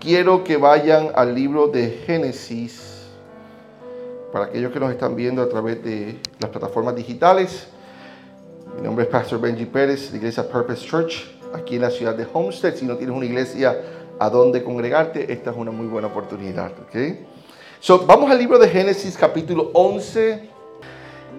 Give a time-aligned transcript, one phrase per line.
[0.00, 3.06] quiero que vayan al libro de Génesis,
[4.32, 7.68] para aquellos que nos están viendo a través de las plataformas digitales.
[8.76, 12.26] Mi nombre es Pastor Benji Pérez, de Iglesia Purpose Church, aquí en la ciudad de
[12.32, 12.74] Homestead.
[12.74, 13.78] Si no tienes una iglesia
[14.18, 16.72] a donde congregarte, esta es una muy buena oportunidad.
[16.88, 17.26] ¿okay?
[17.80, 20.48] So, vamos al libro de Génesis capítulo 11.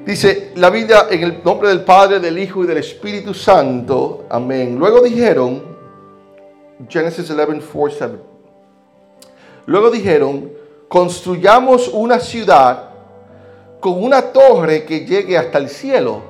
[0.05, 4.25] Dice la Biblia en el nombre del Padre, del Hijo y del Espíritu Santo.
[4.29, 4.77] Amén.
[4.77, 5.63] Luego dijeron,
[6.89, 8.30] Genesis 11, 4, 7.
[9.65, 10.51] Luego dijeron,
[10.87, 12.89] construyamos una ciudad
[13.79, 16.21] con una torre que llegue hasta el cielo.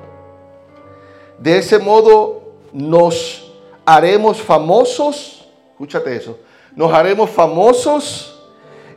[1.38, 2.42] De ese modo
[2.72, 3.52] nos
[3.84, 5.46] haremos famosos.
[5.72, 6.38] Escúchate eso.
[6.74, 8.40] Nos haremos famosos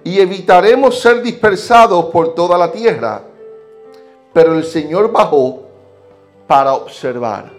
[0.03, 3.23] y evitaremos ser dispersados por toda la tierra.
[4.33, 5.63] Pero el Señor bajó
[6.47, 7.51] para observar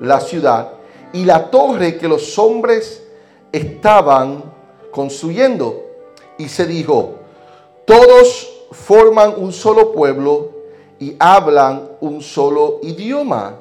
[0.00, 0.72] la ciudad
[1.12, 3.06] y la torre que los hombres
[3.52, 4.53] estaban
[4.94, 5.82] construyendo.
[6.38, 7.16] Y se dijo,
[7.84, 10.50] todos forman un solo pueblo
[10.98, 13.56] y hablan un solo idioma.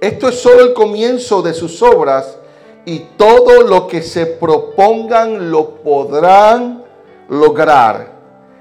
[0.00, 2.38] Esto es solo el comienzo de sus obras
[2.84, 6.84] y todo lo que se propongan lo podrán
[7.28, 8.12] lograr.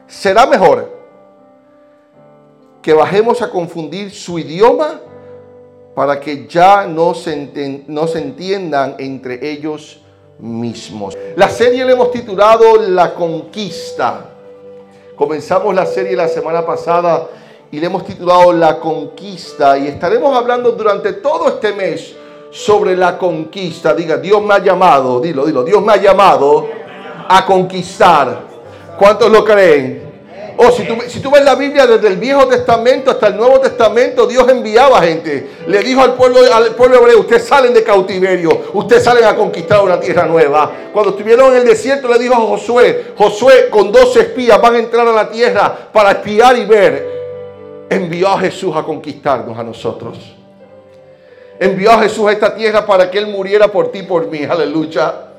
[0.08, 0.92] Será mejor
[2.82, 5.00] que bajemos a confundir su idioma
[5.96, 10.03] para que ya no se, no se entiendan entre ellos
[10.40, 11.18] mismos.
[11.36, 14.30] La serie le hemos titulado La Conquista.
[15.16, 17.28] Comenzamos la serie la semana pasada
[17.72, 22.16] y le hemos titulado La Conquista y estaremos hablando durante todo este mes
[22.54, 23.94] sobre la conquista.
[23.94, 26.68] Diga, Dios me ha llamado, dilo, dilo, Dios me ha llamado
[27.28, 28.44] a conquistar.
[28.98, 30.03] ¿Cuántos lo creen?
[30.58, 34.48] O si tú, ves la Biblia desde el Viejo Testamento hasta el Nuevo Testamento, Dios
[34.50, 35.50] enviaba gente.
[35.68, 39.84] Le dijo al pueblo, al pueblo hebreo, ustedes salen de cautiverio, ustedes salen a conquistar
[39.84, 40.72] una tierra nueva.
[40.94, 44.80] Cuando estuvieron en el desierto le dijo a Josué, Josué con 12 espías van a
[44.80, 47.14] entrar a la tierra para espiar y ver.
[47.90, 50.18] Envió a Jesús a conquistarnos a nosotros.
[51.60, 54.44] Envió a Jesús a esta tierra para que Él muriera por ti por mí.
[54.44, 55.33] Aleluya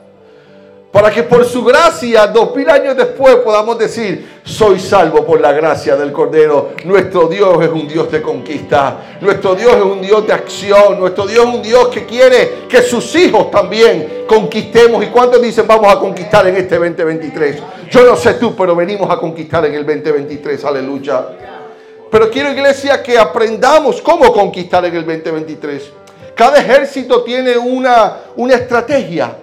[0.94, 5.50] para que por su gracia, dos mil años después, podamos decir, soy salvo por la
[5.50, 6.70] gracia del Cordero.
[6.84, 11.26] Nuestro Dios es un Dios de conquista, nuestro Dios es un Dios de acción, nuestro
[11.26, 15.02] Dios es un Dios que quiere que sus hijos también conquistemos.
[15.02, 17.56] ¿Y cuántos dicen vamos a conquistar en este 2023?
[17.90, 21.26] Yo no sé tú, pero venimos a conquistar en el 2023, aleluya.
[22.08, 25.90] Pero quiero iglesia que aprendamos cómo conquistar en el 2023.
[26.36, 29.38] Cada ejército tiene una, una estrategia.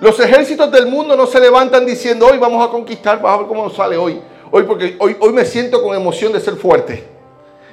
[0.00, 3.48] Los ejércitos del mundo no se levantan diciendo, hoy vamos a conquistar, vamos a ver
[3.48, 4.20] cómo nos sale hoy.
[4.50, 7.04] Hoy porque hoy, hoy me siento con emoción de ser fuerte.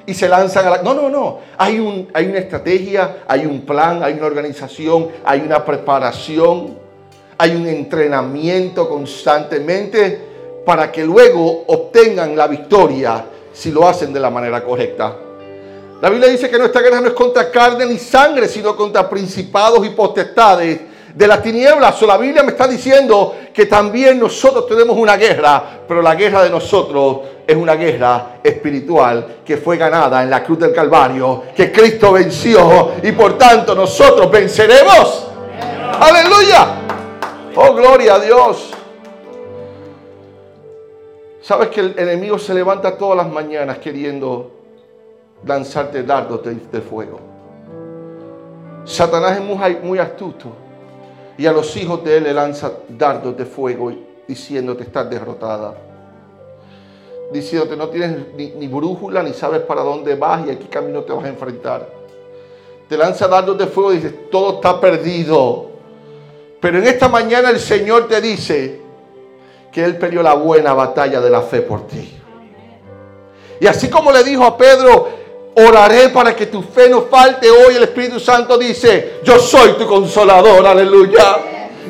[0.08, 0.82] Y se lanzan a la...
[0.82, 1.40] No, no, no.
[1.56, 6.80] Hay, un, hay una estrategia, hay un plan, hay una organización, hay una preparación,
[7.38, 10.20] hay un entrenamiento constantemente
[10.66, 15.16] para que luego obtengan la victoria si lo hacen de la manera correcta.
[16.02, 19.86] La Biblia dice que nuestra guerra no es contra carne ni sangre, sino contra principados
[19.86, 22.02] y potestades de las tinieblas.
[22.02, 26.44] O la Biblia me está diciendo que también nosotros tenemos una guerra, pero la guerra
[26.44, 31.72] de nosotros es una guerra espiritual que fue ganada en la cruz del Calvario, que
[31.72, 35.28] Cristo venció y por tanto nosotros venceremos.
[36.00, 36.82] Aleluya.
[37.56, 38.72] Oh, gloria a Dios.
[41.42, 44.52] Sabes que el enemigo se levanta todas las mañanas queriendo
[45.46, 47.20] lanzarte dardos de, fuego.
[48.84, 50.65] Satanás es muy astuto
[51.38, 53.92] y a los hijos de él le lanza dardos de fuego
[54.28, 55.76] diciéndote estás derrotada.
[57.32, 61.14] Diciéndote no tienes ni, brújula ni sabes para dónde vas y a qué camino te
[61.14, 61.90] vas a enfrentar.
[62.88, 65.72] Te lanza dardos de fuego y dices todo está perdido.
[66.62, 68.82] Pero en esta mañana el Señor te dice
[69.72, 72.12] que Él peleó la buena batalla de la fe por ti.
[73.60, 75.10] Y así como le dijo a Pedro,
[75.56, 77.50] Oraré para que tu fe no falte.
[77.50, 81.38] Hoy el Espíritu Santo dice, yo soy tu consolador, aleluya.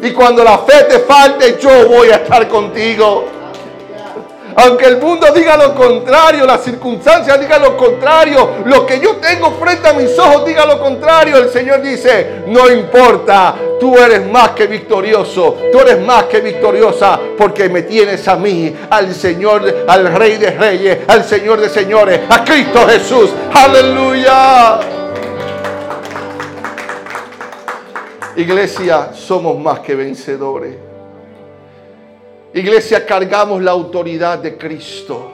[0.02, 3.35] Y cuando la fe te falte, yo voy a estar contigo.
[4.57, 9.52] Aunque el mundo diga lo contrario, las circunstancias digan lo contrario, lo que yo tengo
[9.52, 14.52] frente a mis ojos diga lo contrario, el Señor dice, no importa, tú eres más
[14.52, 20.13] que victorioso, tú eres más que victoriosa porque me tienes a mí, al Señor, al
[20.13, 23.31] Rey de Reyes, al Señor de Señores, a Cristo Jesús.
[23.54, 24.80] Aleluya.
[28.38, 30.85] Iglesia, somos más que vencedores.
[32.56, 35.30] Iglesia, cargamos la autoridad de Cristo.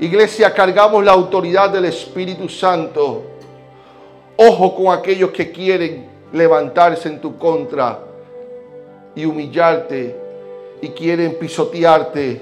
[0.00, 3.22] Iglesia, cargamos la autoridad del Espíritu Santo.
[4.36, 8.00] Ojo con aquellos que quieren levantarse en tu contra
[9.14, 10.16] y humillarte
[10.80, 12.40] y quieren pisotearte,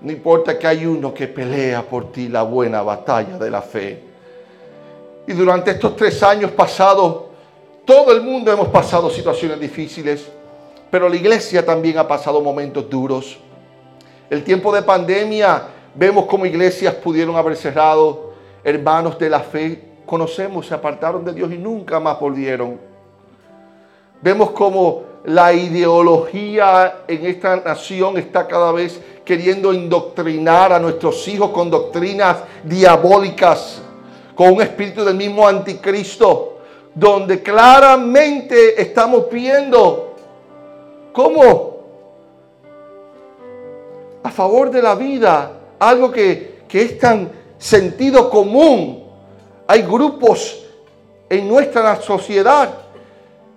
[0.00, 4.02] no importa que hay uno que pelea por ti la buena batalla de la fe.
[5.26, 7.24] Y durante estos tres años pasados,
[7.84, 10.26] todo el mundo hemos pasado situaciones difíciles,
[10.92, 13.38] pero la iglesia también ha pasado momentos duros.
[14.28, 15.62] El tiempo de pandemia,
[15.94, 21.50] vemos cómo iglesias pudieron haber cerrado, hermanos de la fe, conocemos, se apartaron de Dios
[21.50, 22.78] y nunca más volvieron.
[24.20, 31.52] Vemos cómo la ideología en esta nación está cada vez queriendo indoctrinar a nuestros hijos
[31.52, 33.80] con doctrinas diabólicas,
[34.34, 36.58] con un espíritu del mismo anticristo
[36.94, 40.11] donde claramente estamos viendo
[41.12, 41.72] cómo
[44.22, 49.04] a favor de la vida, algo que, es tan sentido común,
[49.66, 50.64] hay grupos
[51.28, 52.70] en nuestra sociedad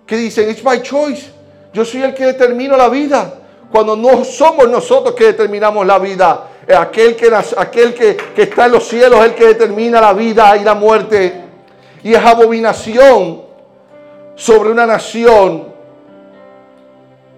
[0.06, 1.30] que dicen, it's my choice,
[1.72, 6.48] yo soy el que determino la vida, cuando no somos nosotros que determinamos la vida,
[6.78, 10.56] aquel que, aquel que, que está en los cielos es el que determina la vida
[10.56, 11.44] y la muerte.
[12.02, 13.42] Y es abominación
[14.34, 15.75] sobre una nación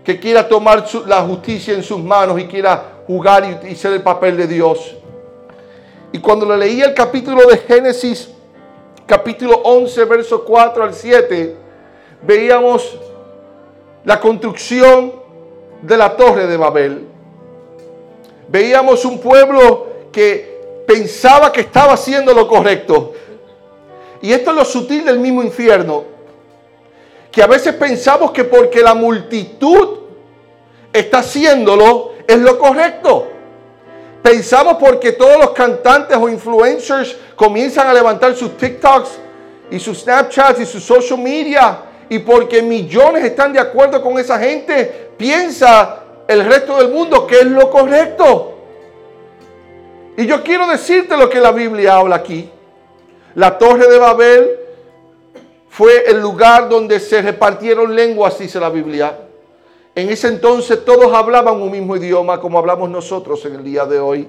[0.09, 4.39] que quiera tomar la justicia en sus manos y quiera jugar y, ser el papel
[4.39, 4.97] de Dios.
[6.13, 8.31] Y cuando le leí el capítulo de Génesis,
[9.05, 11.57] capítulo 11, verso 4 al 7,
[12.23, 12.99] veíamos
[14.07, 15.13] la construcción
[15.83, 17.07] de la torre de Babel.
[18.49, 23.13] Veíamos un pueblo que pensaba que estaba haciendo lo correcto
[24.23, 26.05] y esto es lo sutil del mismo infierno.
[27.31, 29.99] Que a veces pensamos que porque la multitud
[30.93, 33.29] está haciéndolo es lo correcto.
[34.23, 39.11] Pensamos porque todos los cantantes o influencers comienzan a levantar sus TikToks
[39.71, 44.39] y sus Snapchats y sus social media y porque millones están de acuerdo con esa
[44.39, 48.55] gente, piensa el resto del mundo que es lo correcto.
[50.17, 52.51] Y yo quiero decirte lo que la Biblia habla aquí.
[53.35, 54.58] La torre de Babel
[55.79, 59.17] fue el lugar donde se repartieron lenguas, dice la Biblia.
[59.95, 64.01] En ese entonces todos hablaban un mismo idioma como hablamos nosotros en el día de
[64.01, 64.27] hoy.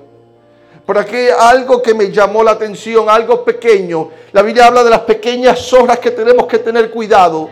[0.85, 4.11] Por aquí algo que me llamó la atención, algo pequeño.
[4.31, 7.49] La Biblia habla de las pequeñas zorras que tenemos que tener cuidado.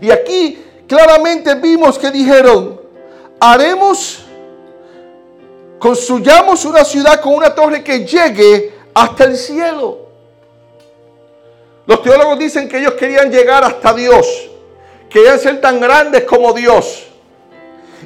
[0.00, 2.80] Y aquí claramente vimos que dijeron,
[3.40, 4.24] haremos,
[5.78, 10.03] construyamos una ciudad con una torre que llegue hasta el cielo.
[11.86, 14.50] Los teólogos dicen que ellos querían llegar hasta Dios,
[15.10, 17.06] querían ser tan grandes como Dios.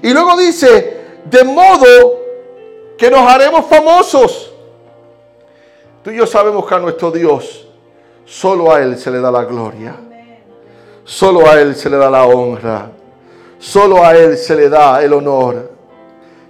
[0.02, 2.20] Y luego dice, de modo
[2.96, 4.52] que nos haremos famosos.
[6.02, 7.66] Tú y yo sabemos que a nuestro Dios
[8.24, 9.94] solo a Él se le da la gloria.
[11.04, 12.90] Solo a Él se le da la honra.
[13.58, 15.70] Solo a Él se le da el honor.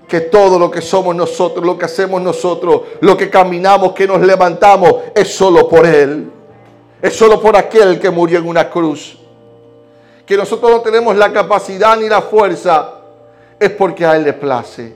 [0.09, 4.21] Que todo lo que somos nosotros, lo que hacemos nosotros, lo que caminamos, que nos
[4.21, 6.33] levantamos, es solo por Él
[7.01, 9.19] es solo por aquel que murió en una cruz.
[10.27, 12.95] Que nosotros no tenemos la capacidad ni la fuerza,
[13.59, 14.95] es porque a Él le place.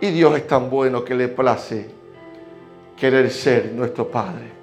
[0.00, 1.88] Y Dios es tan bueno que le place
[2.96, 4.56] querer ser nuestro Padre.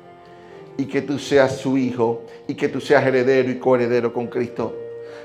[0.78, 4.76] Y que tú seas su hijo y que tú seas heredero y coheredero con Cristo.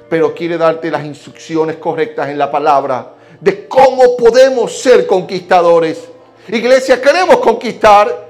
[0.08, 6.09] Pero quiere darte las instrucciones correctas en la palabra de cómo podemos ser conquistadores.
[6.49, 8.27] Iglesia, queremos conquistar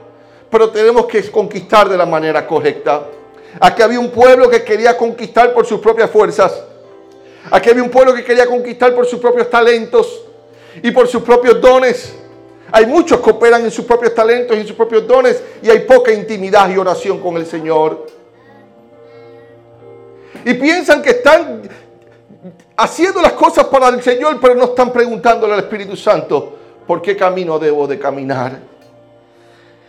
[0.50, 3.07] pero tenemos que conquistar de la manera correcta.
[3.61, 6.62] Aquí había un pueblo que quería conquistar por sus propias fuerzas.
[7.50, 10.23] Aquí había un pueblo que quería conquistar por sus propios talentos
[10.83, 12.14] y por sus propios dones.
[12.71, 15.81] Hay muchos que operan en sus propios talentos y en sus propios dones y hay
[15.81, 18.07] poca intimidad y oración con el Señor.
[20.45, 21.62] Y piensan que están
[22.76, 27.17] haciendo las cosas para el Señor, pero no están preguntándole al Espíritu Santo por qué
[27.17, 28.59] camino debo de caminar.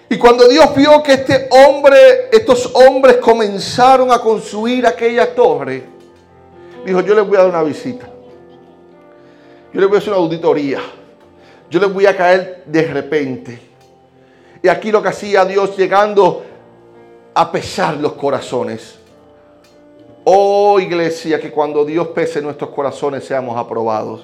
[0.09, 5.83] Y cuando Dios vio que este hombre, estos hombres comenzaron a construir aquella torre,
[6.83, 8.09] dijo, yo les voy a dar una visita.
[9.71, 10.79] Yo les voy a hacer una auditoría.
[11.69, 13.59] Yo les voy a caer de repente.
[14.63, 16.43] Y aquí lo que hacía Dios llegando
[17.35, 18.97] a pesar los corazones.
[20.23, 24.21] Oh iglesia, que cuando Dios pese nuestros corazones seamos aprobados.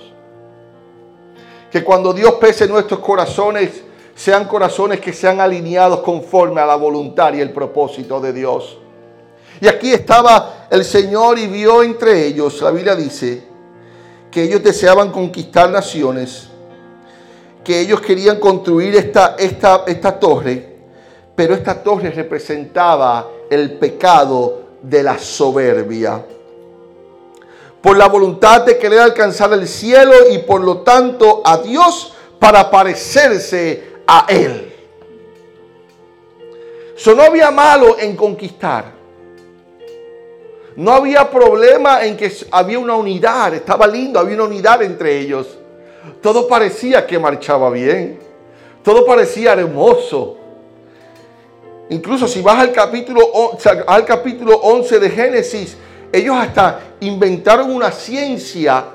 [1.72, 3.85] Que cuando Dios pese nuestros corazones
[4.16, 8.78] sean corazones que sean alineados conforme a la voluntad y el propósito de Dios.
[9.60, 13.44] Y aquí estaba el Señor y vio entre ellos, la Biblia dice,
[14.32, 16.48] que ellos deseaban conquistar naciones,
[17.64, 20.76] que ellos querían construir esta, esta, esta torre,
[21.36, 26.24] pero esta torre representaba el pecado de la soberbia.
[27.82, 32.70] Por la voluntad de querer alcanzar el cielo y por lo tanto a Dios para
[32.72, 34.74] parecerse a Él.
[36.96, 38.94] Eso no había malo en conquistar.
[40.76, 45.58] No había problema en que había una unidad, estaba lindo, había una unidad entre ellos.
[46.22, 48.20] Todo parecía que marchaba bien.
[48.84, 50.38] Todo parecía hermoso.
[51.90, 53.22] Incluso si vas al capítulo,
[53.88, 55.78] al capítulo 11 de Génesis,
[56.12, 58.86] ellos hasta inventaron una ciencia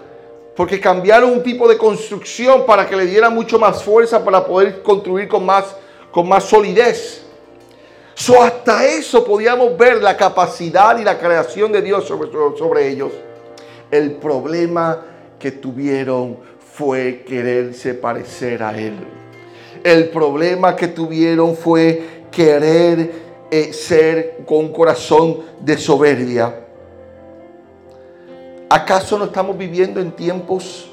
[0.61, 4.83] porque cambiaron un tipo de construcción para que le diera mucho más fuerza para poder
[4.83, 5.75] construir con más,
[6.11, 7.23] con más solidez.
[8.13, 13.11] So, hasta eso podíamos ver la capacidad y la creación de Dios sobre, sobre ellos.
[13.91, 15.03] El problema
[15.39, 16.37] que tuvieron
[16.75, 18.99] fue quererse parecer a Él.
[19.83, 23.13] El problema que tuvieron fue querer
[23.51, 26.67] eh, ser con un corazón de soberbia.
[28.73, 30.89] ¿Acaso no estamos viviendo en tiempos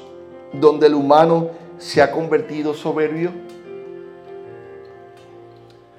[0.52, 3.30] donde el humano se ha convertido soberbio?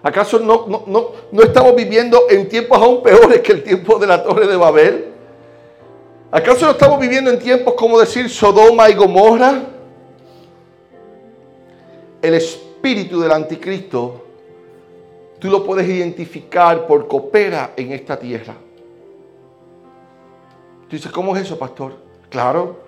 [0.04, 4.46] ¿Acaso no, no, estamos viviendo en tiempos aún peores que el tiempo de la Torre
[4.46, 5.06] de Babel?
[6.30, 9.62] ¿Acaso no estamos viviendo en tiempos como decir Sodoma y Gomorra?
[12.22, 14.26] El espíritu del anticristo,
[15.40, 18.56] tú lo puedes identificar por coopera en esta tierra.
[20.90, 21.94] Tú dices, ¿cómo es eso, pastor?
[22.30, 22.80] Claro,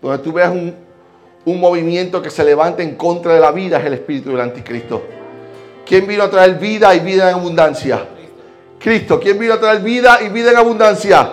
[0.00, 0.76] donde tú veas un,
[1.44, 5.02] un movimiento que se levanta en contra de la vida es el espíritu del anticristo.
[5.84, 8.06] ¿Quién vino a traer vida y vida en abundancia?
[8.78, 9.18] Cristo.
[9.18, 11.32] ¿Quién vino a traer vida y vida en abundancia?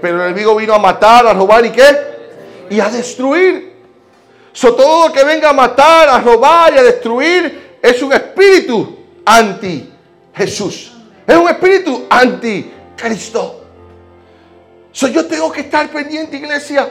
[0.00, 1.96] Pero el enemigo vino a matar, a robar y qué?
[2.70, 3.70] Y a destruir.
[4.52, 9.90] Todo lo que venga a matar, a robar y a destruir es un espíritu anti
[10.32, 10.92] Jesús.
[11.26, 13.59] Es un espíritu anti Cristo.
[14.92, 16.88] So, yo tengo que estar pendiente, iglesia,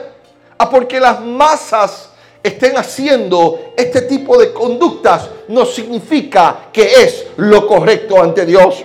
[0.56, 2.10] a porque las masas
[2.42, 8.84] estén haciendo este tipo de conductas no significa que es lo correcto ante Dios.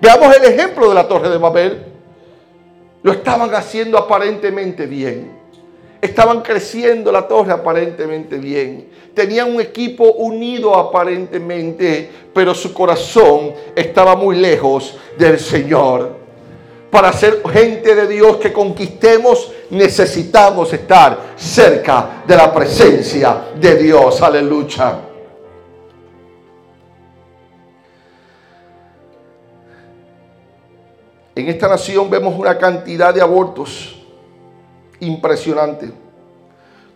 [0.00, 1.86] Veamos el ejemplo de la Torre de Babel.
[3.02, 5.38] Lo estaban haciendo aparentemente bien.
[6.00, 8.88] Estaban creciendo la torre aparentemente bien.
[9.14, 16.19] Tenían un equipo unido aparentemente, pero su corazón estaba muy lejos del Señor.
[16.90, 24.20] Para ser gente de Dios que conquistemos, necesitamos estar cerca de la presencia de Dios.
[24.20, 24.98] Aleluya.
[31.36, 33.96] En esta nación vemos una cantidad de abortos
[34.98, 35.90] impresionante.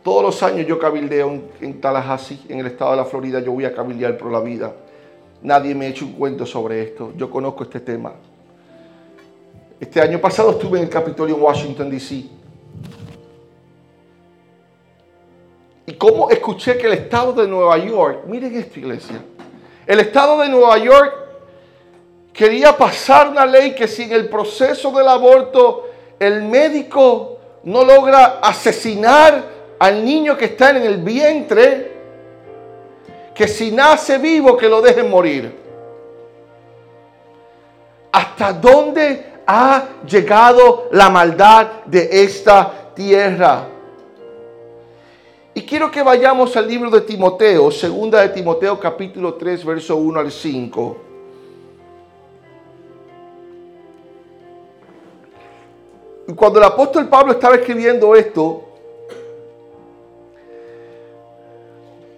[0.03, 3.65] Todos los años yo cabildeo en, Tallahassee, en el estado de la Florida, yo voy
[3.65, 4.75] a cabildear por la vida.
[5.41, 7.13] Nadie me ha hecho un cuento sobre esto.
[7.17, 8.13] Yo conozco este tema.
[9.85, 12.25] Este año pasado estuve en el Capitolio en Washington, D.C.
[15.85, 19.23] Y cómo escuché que el estado de Nueva York, miren esta iglesia,
[19.87, 21.15] el estado de Nueva York
[22.33, 28.39] quería pasar una ley que si en el proceso del aborto el médico no logra
[28.41, 29.45] asesinar
[29.79, 31.93] al niño que está en el vientre,
[33.35, 35.55] que si nace vivo que lo dejen morir.
[38.11, 43.69] ¿Hasta dónde ha llegado la maldad de esta tierra.
[45.55, 50.21] Y quiero que vayamos al libro de Timoteo, segunda de Timoteo capítulo 3, verso 1
[50.21, 50.97] al 5.
[56.27, 58.65] Y cuando el apóstol Pablo estaba escribiendo esto,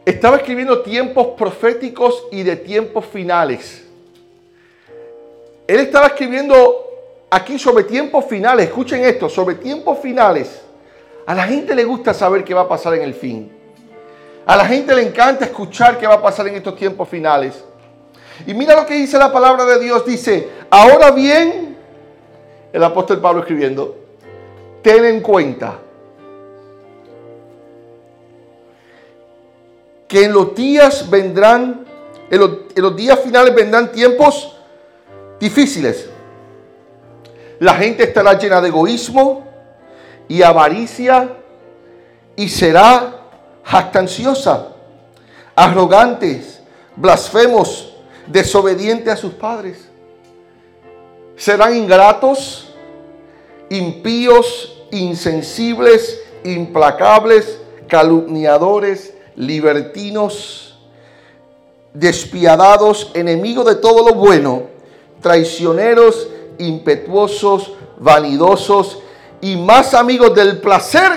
[0.05, 3.85] estaba escribiendo tiempos proféticos y de tiempos finales.
[5.67, 6.86] Él estaba escribiendo
[7.31, 10.63] aquí sobre tiempos finales, escuchen esto, sobre tiempos finales.
[11.27, 13.53] A la gente le gusta saber qué va a pasar en el fin.
[14.47, 17.65] A la gente le encanta escuchar qué va a pasar en estos tiempos finales.
[18.47, 20.07] Y mira lo que dice la palabra de Dios.
[20.07, 21.77] Dice, ahora bien,
[22.73, 23.97] el apóstol Pablo escribiendo,
[24.83, 25.79] ten en cuenta
[30.07, 31.85] que en los días vendrán,
[32.31, 34.57] en los, en los días finales vendrán tiempos
[35.41, 36.11] difíciles
[37.59, 39.45] la gente estará llena de egoísmo
[40.29, 41.37] y avaricia
[42.35, 43.21] y será
[43.65, 44.69] jactanciosa,
[45.55, 46.61] arrogantes,
[46.97, 47.95] blasfemos,
[48.27, 49.89] desobedientes a sus padres.
[51.37, 52.75] Serán ingratos,
[53.71, 57.59] impíos, insensibles, implacables,
[57.89, 60.79] calumniadores, libertinos,
[61.93, 64.65] despiadados, enemigos de todo lo bueno,
[65.21, 69.03] traicioneros, impetuosos, vanidosos
[69.41, 71.13] y más amigos del placer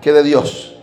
[0.00, 0.76] que de Dios.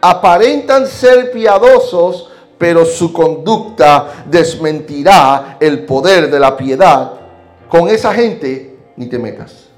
[0.00, 7.12] Aparentan ser piadosos, pero su conducta desmentirá el poder de la piedad.
[7.68, 9.68] Con esa gente ni te metas.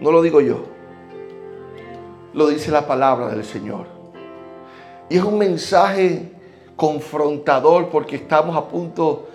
[0.00, 0.64] No lo digo yo.
[2.34, 3.86] Lo dice la palabra del Señor.
[5.08, 6.32] Y es un mensaje
[6.76, 9.28] confrontador porque estamos a punto,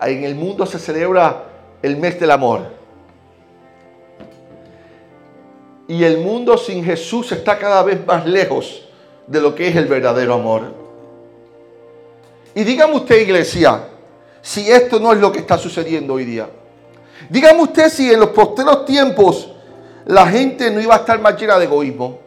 [0.00, 1.53] en el mundo se celebra
[1.84, 2.62] el mes del amor.
[5.86, 8.88] Y el mundo sin Jesús está cada vez más lejos
[9.26, 10.62] de lo que es el verdadero amor.
[12.54, 13.86] Y dígame usted, iglesia,
[14.40, 16.48] si esto no es lo que está sucediendo hoy día.
[17.28, 19.50] Dígame usted si en los posteros tiempos
[20.06, 22.18] la gente no iba a estar más llena de egoísmo.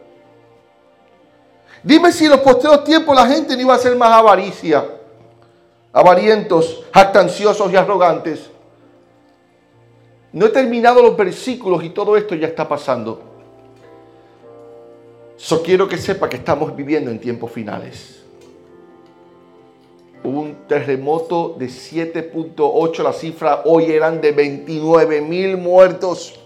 [1.82, 4.84] Dime si en los posteros tiempos la gente no iba a ser más avaricia,
[5.92, 8.50] avarientos, jactanciosos y arrogantes.
[10.32, 13.22] No he terminado los versículos y todo esto ya está pasando.
[15.36, 18.22] So quiero que sepa que estamos viviendo en tiempos finales.
[20.24, 26.38] Hubo un terremoto de 7.8, la cifra hoy eran de 29 mil muertos.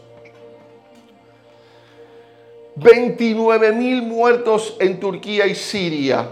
[2.77, 6.29] 29 mil muertos en Turquía y Siria.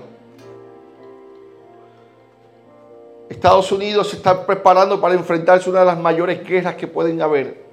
[3.30, 7.22] Estados Unidos se está preparando para enfrentarse a una de las mayores guerras que pueden
[7.22, 7.64] haber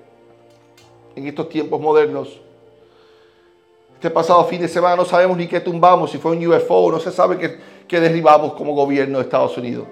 [1.16, 2.40] en estos tiempos modernos.
[3.96, 7.00] Este pasado fin de semana no sabemos ni qué tumbamos, si fue un UFO, no
[7.00, 9.88] se sabe qué, qué derribamos como gobierno de Estados Unidos.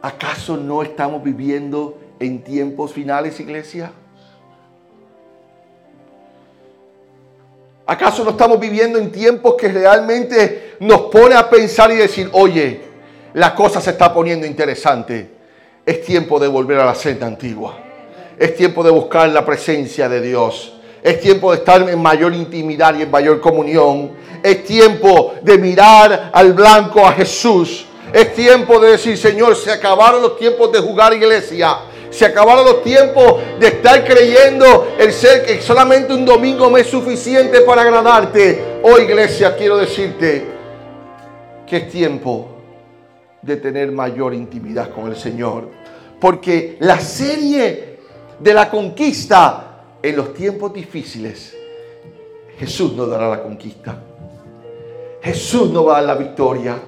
[0.00, 3.90] ¿Acaso no estamos viviendo en tiempos finales, iglesia?
[7.86, 12.80] ¿Acaso no estamos viviendo en tiempos que realmente nos pone a pensar y decir, oye,
[13.34, 15.30] la cosa se está poniendo interesante?
[15.86, 17.78] Es tiempo de volver a la senda antigua.
[18.36, 20.74] Es tiempo de buscar la presencia de Dios.
[21.00, 24.10] Es tiempo de estar en mayor intimidad y en mayor comunión.
[24.42, 27.86] Es tiempo de mirar al blanco a Jesús.
[28.12, 31.78] Es tiempo de decir, Señor, se acabaron los tiempos de jugar iglesia.
[32.10, 36.88] Se acabaron los tiempos de estar creyendo el ser que solamente un domingo me es
[36.88, 38.80] suficiente para agradarte.
[38.82, 40.51] Hoy, oh, iglesia, quiero decirte
[41.78, 42.56] es tiempo
[43.40, 45.68] de tener mayor intimidad con el Señor.
[46.20, 47.98] Porque la serie
[48.38, 51.56] de la conquista en los tiempos difíciles,
[52.58, 54.00] Jesús nos dará la conquista.
[55.22, 56.78] Jesús nos va a dar la victoria.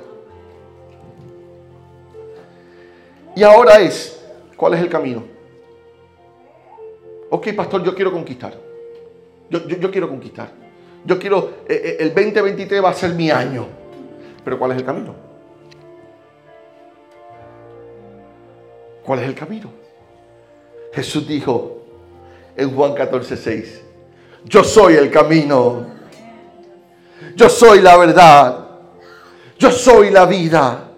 [3.37, 4.14] Y ahora es
[4.57, 5.23] ¿Cuál es el camino?
[7.31, 8.55] Ok, pastor, yo quiero conquistar.
[9.51, 10.51] Yo, quiero conquistar.
[11.05, 13.66] Yo quiero, eh, eh, el 2023 va a ser mi año.
[14.44, 15.14] Pero ¿cuál es el camino?
[19.04, 19.70] ¿Cuál es el camino?
[20.92, 21.78] Jesús dijo
[22.57, 23.83] en Juan 14, 6,
[24.44, 25.87] yo soy el camino.
[27.35, 28.68] Yo soy la verdad.
[29.59, 30.90] Yo soy la vida.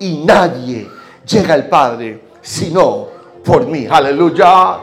[0.00, 0.88] Y nadie
[1.24, 3.08] llega al Padre sino
[3.44, 3.86] por mí.
[3.88, 4.78] Aleluya.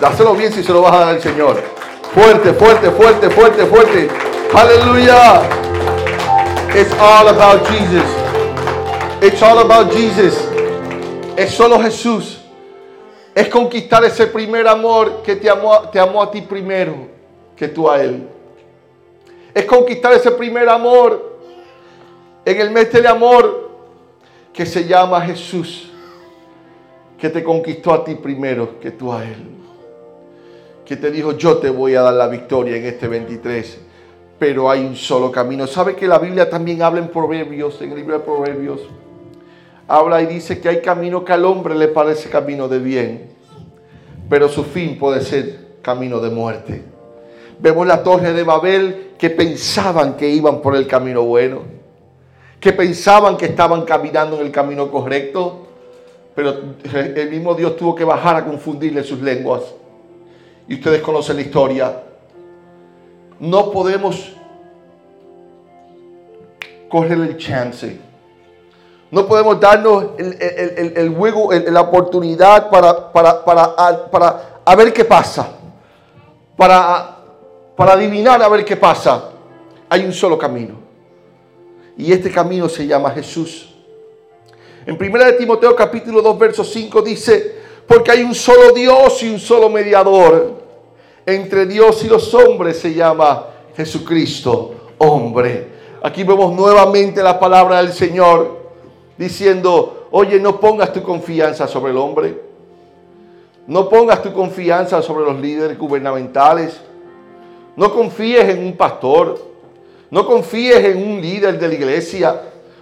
[0.00, 1.77] Dáselo bien si se lo vas a dar al Señor.
[2.18, 4.08] Fuerte, fuerte, fuerte, fuerte, fuerte.
[4.52, 5.40] Aleluya.
[6.74, 8.10] It's all about Jesus.
[9.22, 10.34] It's all about Jesus.
[11.36, 12.40] Es solo Jesús.
[13.36, 17.06] Es conquistar ese primer amor que te amó, te a ti primero
[17.54, 18.28] que tú a Él.
[19.54, 21.38] Es conquistar ese primer amor
[22.44, 23.70] en el mes de amor
[24.52, 25.88] que se llama Jesús,
[27.16, 29.57] que te conquistó a ti primero que tú a Él,
[30.88, 33.78] que te dijo yo te voy a dar la victoria en este 23,
[34.38, 35.66] pero hay un solo camino.
[35.66, 38.80] ¿Sabe que la Biblia también habla en Proverbios, en el libro de Proverbios?
[39.86, 43.30] Habla y dice que hay camino que al hombre le parece camino de bien,
[44.30, 46.82] pero su fin puede ser camino de muerte.
[47.60, 51.78] Vemos la torre de Babel que pensaban que iban por el camino bueno
[52.60, 55.66] que pensaban que estaban caminando en el camino correcto,
[56.34, 59.62] pero el mismo Dios tuvo que bajar a confundirle sus lenguas.
[60.68, 62.02] Y ustedes conocen la historia.
[63.40, 64.32] No podemos
[66.88, 67.98] coger el chance.
[69.10, 70.36] No podemos darnos el,
[70.94, 75.48] el, juego, la oportunidad para, para, para, para a ver qué pasa.
[76.56, 77.16] Para,
[77.74, 79.30] para adivinar a ver qué pasa.
[79.88, 80.74] Hay un solo camino.
[81.96, 83.74] Y este camino se llama Jesús.
[84.84, 87.56] En 1 Timoteo capítulo 2, verso 5 dice,
[87.88, 90.58] porque hay un solo Dios y un solo mediador.
[91.24, 95.68] Entre Dios y los hombres se llama Jesucristo, hombre.
[96.02, 98.58] Aquí vemos nuevamente la palabra del Señor
[99.16, 102.42] diciendo, oye, no pongas tu confianza sobre el hombre.
[103.66, 106.78] No pongas tu confianza sobre los líderes gubernamentales.
[107.74, 109.38] No confíes en un pastor.
[110.10, 112.40] No confíes en un líder de la iglesia.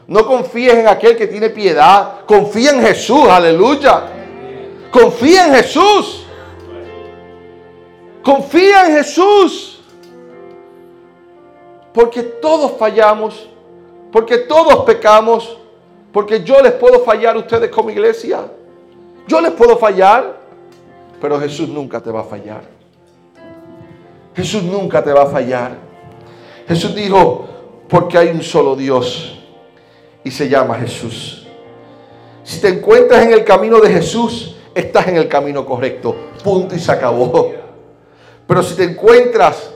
[0.08, 2.24] No confíes en aquel que tiene piedad.
[2.26, 4.15] Confía en Jesús, aleluya.
[4.96, 6.24] Confía en Jesús.
[8.22, 9.80] Confía en Jesús.
[11.92, 13.46] Porque todos fallamos.
[14.10, 15.58] Porque todos pecamos.
[16.10, 18.50] Porque yo les puedo fallar a ustedes como iglesia.
[19.28, 20.40] Yo les puedo fallar.
[21.20, 22.62] Pero Jesús nunca te va a fallar.
[24.34, 25.76] Jesús nunca te va a fallar.
[26.66, 27.46] Jesús dijo,
[27.86, 29.38] porque hay un solo Dios
[30.24, 31.46] y se llama Jesús.
[32.44, 36.14] Si te encuentras en el camino de Jesús, estás en el camino correcto.
[36.44, 37.52] Punto y se acabó.
[38.46, 39.70] Pero si te encuentras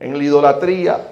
[0.00, 1.08] en la idolatría,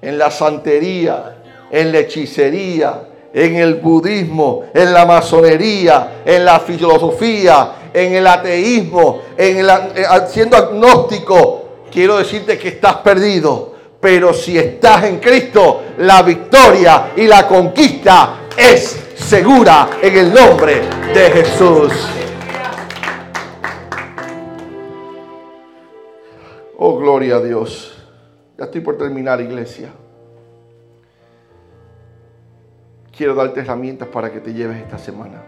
[0.00, 1.36] en la santería,
[1.70, 9.20] en la hechicería, en el budismo, en la masonería, en la filosofía, en el ateísmo,
[9.36, 13.76] en el, eh, siendo agnóstico, quiero decirte que estás perdido.
[14.00, 20.82] Pero si estás en Cristo, la victoria y la conquista es segura en el nombre
[21.14, 21.92] de Jesús.
[26.76, 27.96] Oh, gloria a Dios.
[28.56, 29.90] Ya estoy por terminar, iglesia.
[33.18, 35.42] quiero darte herramientas para que te lleves esta semana.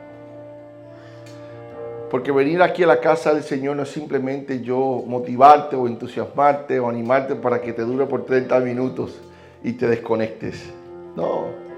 [2.10, 6.80] Porque venir aquí a la casa del Señor no es simplemente yo motivarte o entusiasmarte
[6.80, 9.16] o animarte para que te dure por 30 minutos
[9.62, 10.68] y te desconectes.
[11.14, 11.69] No.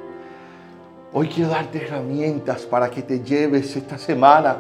[1.15, 4.57] Hoy quiero darte herramientas para que te lleves esta semana,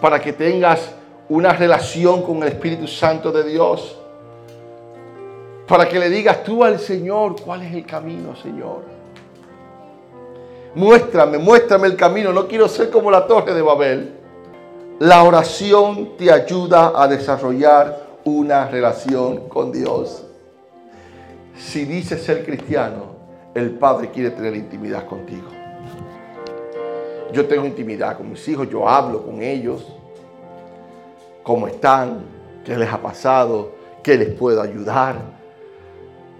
[0.00, 0.92] para que tengas
[1.28, 3.98] una relación con el Espíritu Santo de Dios,
[5.66, 8.82] para que le digas tú al Señor cuál es el camino, Señor.
[10.76, 12.32] Muéstrame, muéstrame el camino.
[12.32, 14.12] No quiero ser como la torre de Babel.
[15.00, 20.24] La oración te ayuda a desarrollar una relación con Dios.
[21.56, 23.17] Si dices ser cristiano,
[23.58, 25.48] el Padre quiere tener intimidad contigo.
[27.32, 29.86] Yo tengo intimidad con mis hijos, yo hablo con ellos,
[31.42, 32.24] cómo están,
[32.64, 35.16] qué les ha pasado, qué les puedo ayudar.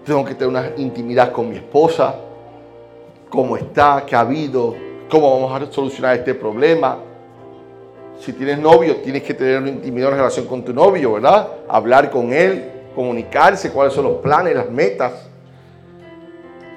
[0.05, 2.15] Tengo que tener una intimidad con mi esposa,
[3.29, 4.75] cómo está, qué ha habido,
[5.09, 6.97] cómo vamos a solucionar este problema.
[8.19, 11.47] Si tienes novio, tienes que tener una intimidad, una relación con tu novio, ¿verdad?
[11.67, 15.28] Hablar con él, comunicarse, cuáles son los planes, las metas.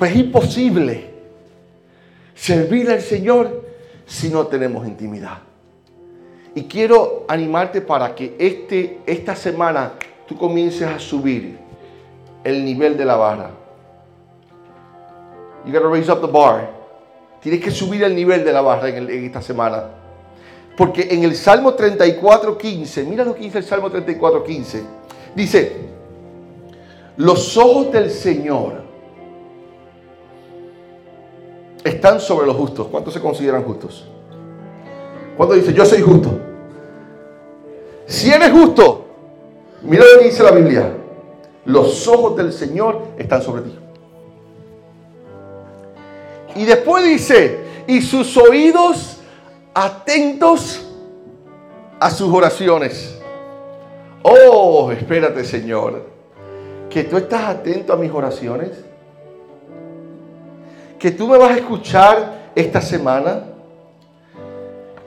[0.02, 1.04] Pues es imposible
[2.34, 3.64] servir al Señor
[4.04, 5.38] si no tenemos intimidad.
[6.56, 9.92] Y quiero animarte para que este, esta semana
[10.26, 11.56] tú comiences a subir
[12.42, 13.50] el nivel de la vara.
[15.64, 16.68] You gotta raise up the bar.
[17.40, 19.84] Tienes que subir el nivel de la barra en, esta semana.
[20.76, 24.82] Porque en el Salmo 34, 15, mira lo que dice el Salmo 34, 15.
[25.36, 25.76] Dice,
[27.18, 28.90] los ojos del Señor
[31.84, 32.86] están sobre los justos.
[32.88, 34.06] ¿Cuántos se consideran justos?
[35.36, 36.38] Cuando dice, yo soy justo.
[38.06, 39.06] Si eres justo,
[39.82, 40.92] mira lo que dice la Biblia.
[41.64, 43.78] Los ojos del Señor están sobre ti.
[46.54, 49.18] Y después dice, y sus oídos
[49.74, 50.86] atentos
[51.98, 53.18] a sus oraciones.
[54.22, 56.06] Oh, espérate Señor,
[56.90, 58.70] que tú estás atento a mis oraciones.
[61.02, 63.42] Que tú me vas a escuchar esta semana.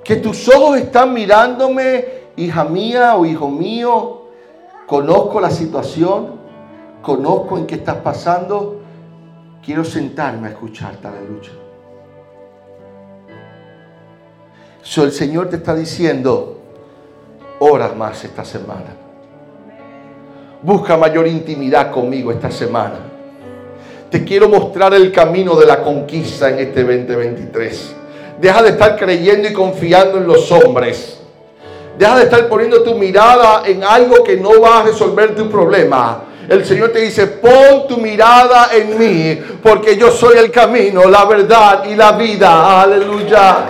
[0.03, 2.05] Que tus ojos están mirándome,
[2.35, 4.23] hija mía o hijo mío.
[4.85, 6.33] Conozco la situación,
[7.01, 8.81] conozco en qué estás pasando
[9.65, 11.49] Quiero sentarme a escucharte, aleluya.
[14.83, 16.59] So, el Señor te está diciendo,
[17.57, 18.95] ora más esta semana.
[20.61, 23.14] Busca mayor intimidad conmigo esta semana.
[24.09, 27.95] Te quiero mostrar el camino de la conquista en este 2023.
[28.39, 31.19] Deja de estar creyendo y confiando en los hombres.
[31.97, 36.23] Deja de estar poniendo tu mirada en algo que no va a resolver tu problema.
[36.47, 41.25] El Señor te dice, pon tu mirada en mí, porque yo soy el camino, la
[41.25, 42.81] verdad y la vida.
[42.81, 43.65] Aleluya.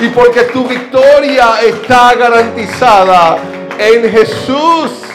[0.00, 3.38] Y porque tu victoria está garantizada
[3.78, 5.09] en Jesús.